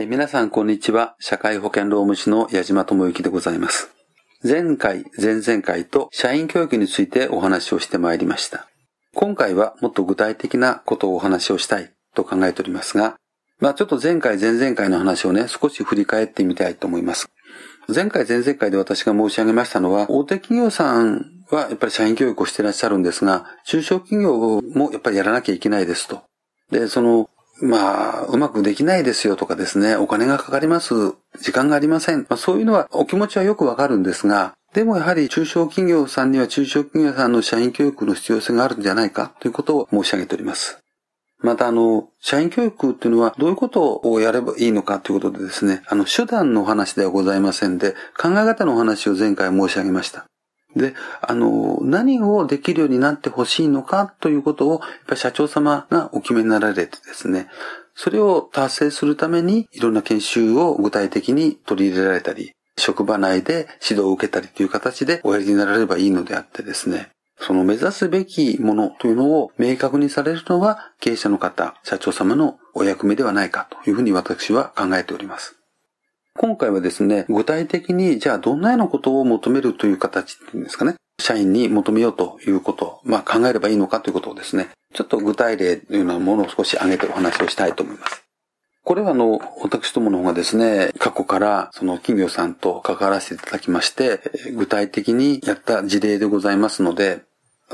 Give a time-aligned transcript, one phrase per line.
[0.00, 1.16] え皆さん、こんにちは。
[1.18, 3.90] 社会保険労務士の矢島智之でございます。
[4.44, 8.68] 前回、前々回と社員教育についてお話をしてまいりました。
[9.16, 13.16] 今回はもっと具体的なことをお話をしたいと考えておりますが、
[13.58, 17.28] まあちょっと前回、前々回の話をね、少し振り返ってみたいと思います。
[17.92, 26.22] 前回、前々回で私が申し上げましたのは、大手企業さんはやっぱり社員教育をしていらっしゃるんですが、中小企業もやっぱりやらなきゃいけないですと。
[26.70, 27.28] で、その
[27.60, 30.94] まあ、うまくできないですよとかですね、お金がかかります、
[31.40, 32.20] 時間がありません。
[32.28, 40.78] まあ、そういうのはお気持ちはよくわかるんですが、でもやはり中小企業さんには中小企業さんの社員教育の必要性があるんじゃないかということを申し上げております。
[41.40, 50.26] またあの、社員教育っていうのはどういうことをやればいいのかということでですね、あの、手段の話ではございませんで、考え方の話を前回申し上げました。
[50.78, 57.48] で、あの、何をできるようになってほしいのかということを、やっぱり社長様がお決めになられてですね、
[57.94, 67.10] それを達成するために、いろんな研修を具体的に取り入れられたり、職場内で指導を受けたりという形でおやりになられればいいのであってですね、
[67.40, 75.57] その目指すべきものというのを明確にされるのは経営者の方、社長様のお役目ではないかというふうに私は考えております。
[76.40, 80.94] 今回はですね、具体的に、じゃあどんなようなことを求めるという形っていうんですかね。
[81.20, 88.22] 社員に求めようということ、まあ考えればいいのかということをですね、ちょっと具体例というようなものを少し挙げてお話をしたいと思います。
[88.84, 94.20] これはあの、私どもの方がですね、過去からその企業さんと関わらせていただきまして、
[94.54, 97.22] 具体的にやった事例でございますので、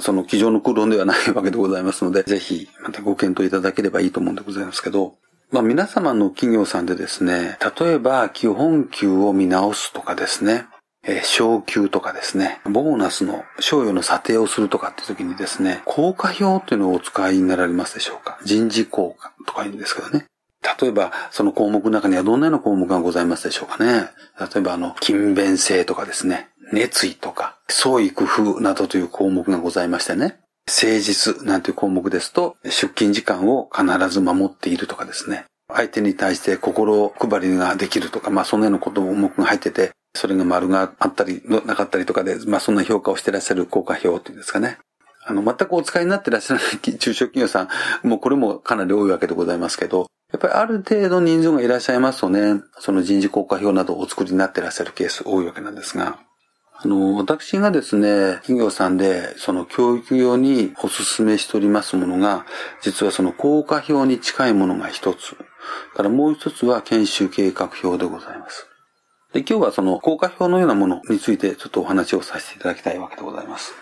[0.00, 5.16] その机上の空論ではないわけでございますので、ぜひまたご検討いただければいいと思うんでございますけど、
[5.52, 10.64] まあ皆様の企業さんでですね、例えば基本給を見直すとかですね、
[11.04, 18.38] えー、昇給とかですね、ボーナスの賞与の査定をするとかって時にですね、効果表っていうのをお使いになられますでしょうか？
[18.44, 20.24] 人事効果とか言うんですけどね。
[20.80, 24.08] 例えば、その項目の中にはどんなような項目がございますでしょうかね？
[24.40, 30.38] 例えば、あの、勤勉性とかですね、熱意とか、創意工夫などという項目がございましてね。
[30.66, 35.44] 誠実なんていう項目ですと、出勤時間を必ず守っているとかですね。
[35.68, 44.78] 相手に対して心配りができるとか、まあそんなようなこともが入ってて、それが丸があったり、なかったりとかで、まあそんな評価をしてらっしゃる効果表っていうんですかね。
[45.24, 47.68] あの、全くお使いになってらっしゃらない 中小企業さ
[48.04, 56.18] ん、もうこれもかなり多いわけでございますけど、やっぱりある程度人数がいらっしゃいますとね、その人事効果表などをお作りになってらっしゃるケース多いわけなんですが、
[56.84, 62.44] あの、私がですね、企業さんで、その教育用にお勧めしておりますものが、
[62.80, 65.36] 実はその効果表に近いものが一つ。
[65.94, 68.66] からもう一つは研修計画表でございます。
[69.32, 73.74] で、今日はその効果表のようなものについてちょっとお話をさせていただきたいわけでございます。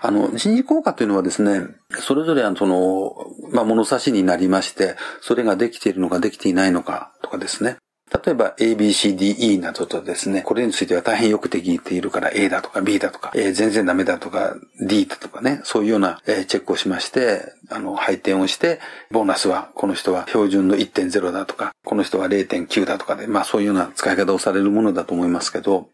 [0.00, 1.66] あの、人事効果というのはですね、
[2.00, 3.12] それぞれあのその、
[3.52, 7.76] まあ、物差しになりまして、それができているのかできていないのかとかですね。
[8.24, 18.80] 例えば A, B, C, D, E などとですね、これについては大変よくできているから A だとか B だとか、えー、全然ダメだとか D だとかね、そういうような、チェックをしまして、あの、配点をして、
[19.10, 25.88] ボーナスはこの人は標準の1.0だとか、この人は0.9だとかで、まあそういうような使い方をされるものだと思いますけど、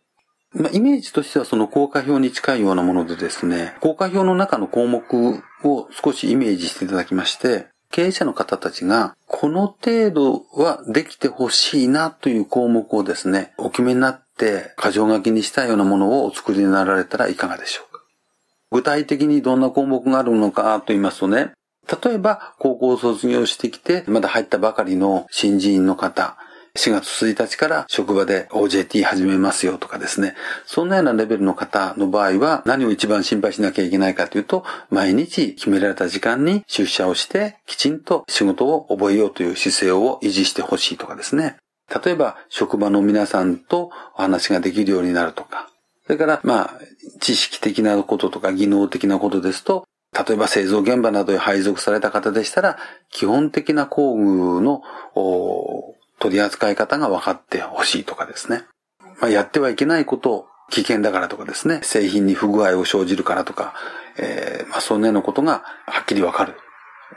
[0.54, 18.02] まあ、イメージとしてはその効果表に近いようなものでですね、効果表の中の項目を少しイメージしていただきまして、経営者の方たちが、この程度はできてほしいなという項目をですね、お決めになって、箇条書きにしたようなものをお作りになられたらいかがでしょうか。
[18.72, 21.52] 具体的にどんな項目があるのかと言いますとね、
[22.02, 26.36] 例えば、高校を卒業してきて、まだ入ったばかりの新人の方、
[26.76, 30.34] 4月1日から職場で OJT 始めますよとかですね。
[30.66, 41.56] そんなようなレベルの方の場合は何を一番心配しなきゃいけないかというと、毎日決められた時間に出社をしてきちんと仕事を覚えようという姿勢を維持してほしいとかですね。
[42.04, 45.70] 例えば、職場の皆さんとお話ができるようになるとか、
[46.06, 46.80] それから、まあ、
[47.20, 52.78] 知識的なこととか技能的なことですと、例えば製造現場などへ配属された方でしたら、
[53.10, 54.82] 基本的な工具の
[56.24, 58.62] 取り扱い方が分かってほしいとかですね。
[59.20, 63.74] まあ、やってはいけないことを危険だからとかですね、製品に不具合を生じるからとか、
[64.16, 66.54] えー、まあ、そんなようなことがはっきり分かる。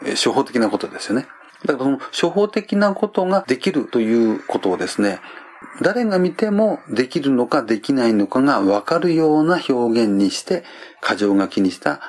[0.03, 1.25] えー、処方的なことですよね。
[1.65, 5.21] だからその処方的なことができるということをですね、
[5.81, 10.65] 誰が見てもできるのかできないのかが分かるような表現にして、
[11.01, 12.01] 箇条書きにした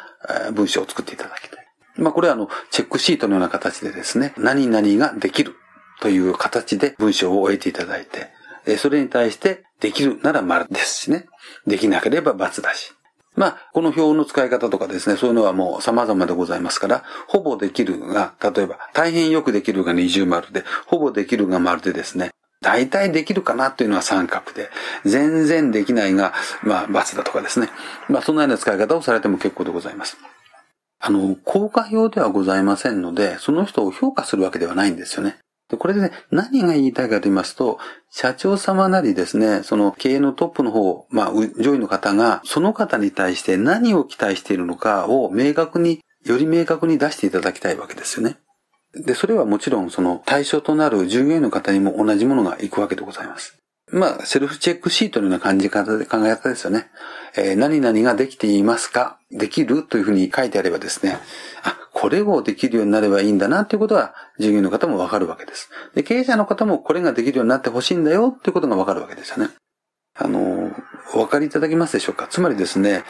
[0.53, 1.67] 文章を作っていただきたい。
[1.97, 5.55] まあこれはあの、チェックシートのような形でですね、何々ができる
[6.00, 11.27] という形で文章を終えていただいて、それに対してできるなら丸ですしね。
[11.67, 12.93] できなければ×だし。
[13.39, 22.31] まあ、この表の使い方とかですね、そういうのはもう様々でございますから、ほぼできるが、例えば、大変よくできるが二重丸で、ほぼできるが丸でですね、
[22.61, 24.71] 大体できるかなというのは三角で、
[25.05, 27.69] 全然できないが、まあ、×だとかですね。
[28.09, 30.17] まあ、そんなような使い方をされても結構でございます。
[30.99, 35.39] あの、効果表ではございませんので、その人を評価するわけではないんですよね。
[35.69, 37.79] で、これでね、何が言いたいかと言いますと、
[38.11, 48.38] 社長様なりですね、その経営のトップの方、まあ、上位の方が、その方に対して何を期待しているのかを明確に、より明確に出していただきたいわけですよね。
[48.94, 53.57] で、それはもちろんその対象となる従業員の方にも同じものが行くわけでございます。
[53.90, 56.90] まあ、セルフチェックシートのような感じ方で考え方ですよね。
[57.37, 59.19] えー、何々ができていますか？
[59.31, 61.19] できるというふうに書いてあればですね、
[61.62, 65.70] あ、これをできるようになればいいんだなということは、従業員の方もわかるわけです。
[65.94, 69.50] で、経営者の方もこれができるようになってほしいんだよということがわかるわけですよね。
[70.17, 70.70] あの、
[71.14, 72.26] お分かりいただけますでしょうか？
[72.29, 73.05] つまりですね、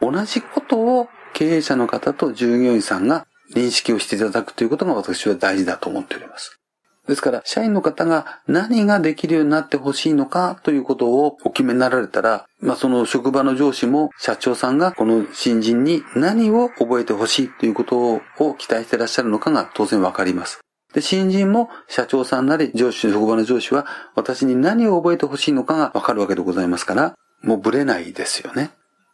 [0.00, 6.59] 同じことを経営者の方と従業員さんが認識をしていただくということが私は大事だと思っております。
[7.08, 20.60] ですから、社員の方が何ができるようになってほしいのかということをお決めになられたら、まあその職場の上司も社長さんがこの新人に何を覚えてほしいということを期待してらっしゃるのかが当然わかります。
[20.92, 28.70] で、新人も社長さんなり上司、職場の上司は私に何を覚えてほしいのかがわかるわけでございますから、もうブレないですよね。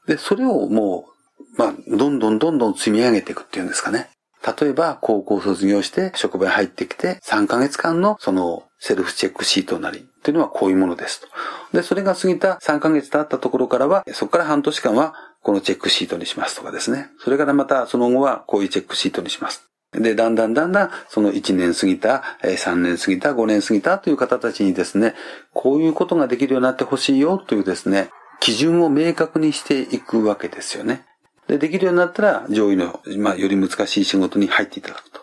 [0.06, 4.08] で、それをもう、まあ、どんどんどんどん積み上げていくっていうんですかね。
[4.44, 11.28] 例えば、高校卒業して職場に入ってきて、3ヶ月間のそのセルフチェックシートなりというのはこういうものですと。
[11.72, 17.10] で、それが過ぎた3ヶ月経ったところからは、そこから半年間はこのチェックシートにしますとかですね。
[17.18, 19.64] それからまたその後はこういうチェックシートにします。
[19.92, 25.14] で、だんだんだんだん、その1年過ぎた、3年過ぎた、5年過ぎたという方たちにですね、
[25.54, 28.10] こういうことができるようになってほしいよというですね、
[28.40, 31.04] 基準を明確にしていくわけですよね。
[31.48, 35.20] で、できるようになったら、上位の、まあ、より難しい仕事に入っていただくと。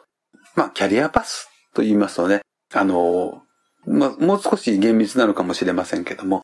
[0.56, 2.42] まあ、キャリアパスと言いますとね、
[2.74, 3.42] あの、
[3.86, 6.42] まあ、もう少し厳密なのかもしれませんけども、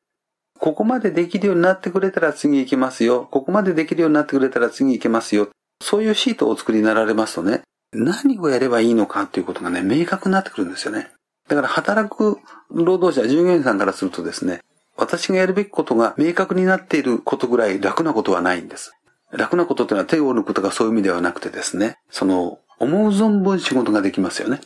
[0.60, 3.28] ここまでできるようになってくれたら次行けますよ。
[3.32, 5.50] ここまでできるようになってくれたら次行けますよ。
[5.82, 7.62] そういうシートをお作りになられますとね、
[7.94, 11.08] 何をやればいいのかということがね、明確になってくるんですよね。
[11.48, 12.40] だから働く
[12.70, 14.60] 労働者、従業員さんからするとですね、
[14.98, 18.92] 私がやるべきことが明確になっていることぐらい楽なことはないんです。
[19.32, 24.62] 楽なことっていうのは手を抜くとかそういう意味ではなくてですね、その、思う存分仕事ができますよね。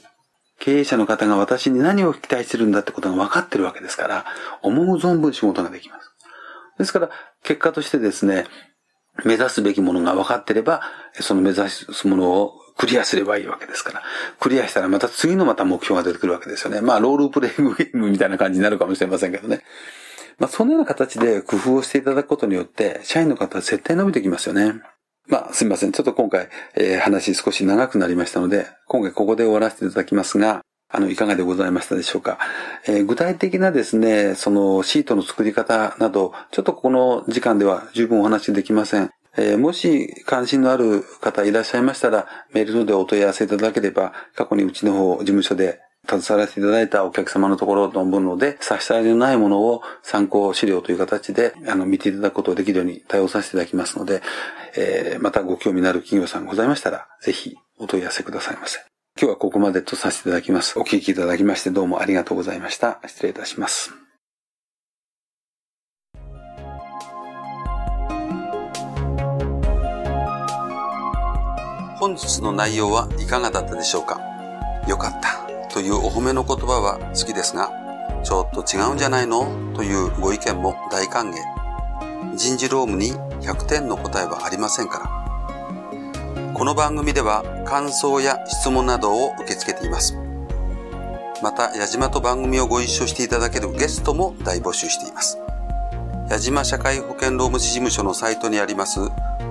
[0.59, 4.25] 経営者の方が私に何を期待してるんだってことが分かってるわけですから、
[4.61, 6.11] 思う存分仕事ができます。
[6.77, 7.09] ですから、
[7.43, 8.45] 結果としてですね、
[9.25, 10.81] 目指すべきものが分かってれば、
[11.19, 14.03] その目指すものをクリアすればいいわけですから。
[14.39, 16.81] クリアしたらまた次のまた目標が出てくるわけですよね。
[16.81, 19.63] まあ、ロールプレイングゲームみたいな感じになるかもしれませんけどね。
[20.39, 24.81] まあ、そのような形で工夫をしていただくことによって、社員の方は絶対伸びてきますよね。
[25.27, 25.91] まあ、すみません。
[25.91, 32.37] ちょっと今回、えー、話少し長くなりましたので、今回ここで終わらせていただきますが、あの、いかがでございましたでしょうか。
[32.85, 39.09] えー、具体的なですね、そのシートの作り方など、ちょっとこの時間では十分お話できません。
[39.35, 54.21] えー、もし関心のある方いらっしゃいましたら、メールのでお問い合わせいただければ、過去にうちの方、事務所で携わらせていただいたお客様のところのもので、差し障りのないものを参考資料という形で、あの、見ていただくことができるように対応させていただきますので、
[54.75, 58.79] えー、またご興味のある企業さんございましたら、ぜひお問い合わせくださいませ。
[59.19, 60.79] 今日はここまでとさせていただきます。
[60.79, 62.99] お聞きいただきましてどうもありがとうございました。
[63.05, 63.93] 失礼いたします。
[71.99, 74.19] 本日の内容はいかがだったでしょうか？
[74.89, 75.42] よかった
[75.73, 77.71] というお褒めの言葉は好きですが、
[78.23, 79.73] ちょっと違うんじゃないの？
[79.75, 81.33] というご意見も大歓迎。
[82.35, 86.53] 人事労務に100点の答えはありませんから。
[86.53, 90.15] この番組では感想や質問などを受け付けています。
[91.41, 95.39] また、矢島と番組をご一緒していただけるゲストも大募集しています。
[96.29, 98.99] 矢島社会保険労務士事務所のサイトにあります、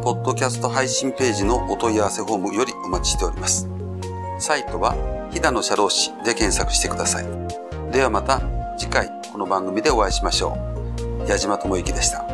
[0.03, 3.69] ポッドキャスト配信ページのお問い合わせフォームよりお待ちしております。
[4.39, 4.95] サイトは
[5.33, 7.27] 飛騨の社労士で検索してください。
[7.91, 8.41] ではまた
[8.79, 10.57] 次回この番組でお会いしましょ
[11.25, 11.29] う。
[11.29, 12.32] 矢島智之でした。